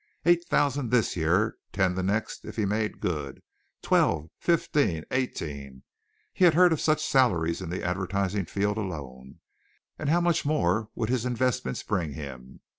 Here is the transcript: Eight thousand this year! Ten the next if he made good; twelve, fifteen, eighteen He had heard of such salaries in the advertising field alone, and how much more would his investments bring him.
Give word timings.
Eight 0.25 0.43
thousand 0.45 0.89
this 0.89 1.15
year! 1.15 1.57
Ten 1.71 1.93
the 1.93 2.01
next 2.01 2.43
if 2.43 2.55
he 2.55 2.65
made 2.65 3.01
good; 3.01 3.43
twelve, 3.83 4.31
fifteen, 4.39 5.03
eighteen 5.11 5.83
He 6.33 6.43
had 6.45 6.55
heard 6.55 6.73
of 6.73 6.81
such 6.81 7.05
salaries 7.05 7.61
in 7.61 7.69
the 7.69 7.83
advertising 7.83 8.45
field 8.45 8.77
alone, 8.77 9.41
and 9.99 10.09
how 10.09 10.19
much 10.19 10.43
more 10.43 10.89
would 10.95 11.09
his 11.09 11.23
investments 11.23 11.83
bring 11.83 12.13
him. 12.13 12.61